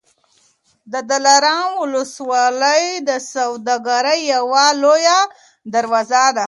د 0.91 0.93
دلارام 1.11 1.69
ولسوالي 1.81 2.85
د 3.09 3.11
سوداګرۍ 3.33 4.19
یوه 4.35 4.65
لویه 4.83 5.19
دروازه 5.73 6.23
ده. 6.35 6.39